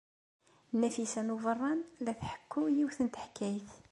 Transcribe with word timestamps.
Nafisa 0.79 1.21
n 1.23 1.33
Ubeṛṛan 1.35 1.79
la 2.03 2.11
d-tḥekku 2.17 2.61
yiwet 2.75 2.97
n 3.01 3.07
teḥkayt. 3.07 3.71